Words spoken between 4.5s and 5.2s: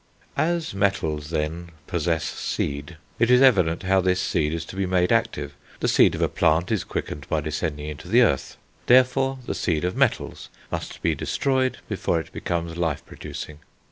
is to be made